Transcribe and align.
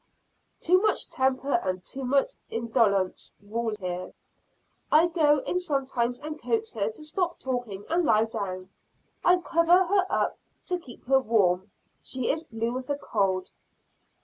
Too 0.59 0.81
much 0.81 1.09
temper 1.11 1.61
and 1.63 1.85
too 1.85 2.03
much 2.03 2.31
indolence 2.49 3.35
rule 3.39 3.71
here. 3.79 4.13
I 4.91 5.05
go 5.05 5.43
in 5.43 5.59
sometimes 5.59 6.17
and 6.21 6.41
coax 6.41 6.73
her 6.73 6.89
to 6.89 7.03
stop 7.03 7.37
talking 7.37 7.85
and 7.87 8.03
lie 8.03 8.25
down. 8.25 8.71
I 9.23 9.37
cover 9.37 9.85
her 9.85 10.07
up 10.09 10.39
to 10.65 10.79
keep 10.79 11.05
her 11.05 11.19
warm; 11.19 11.69
she 12.01 12.31
is 12.31 12.43
blue 12.43 12.73
with 12.73 12.87
the 12.87 12.97
cold. 12.97 13.51